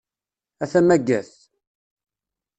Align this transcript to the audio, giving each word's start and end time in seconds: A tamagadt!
A 0.63 0.65
tamagadt! 0.71 1.37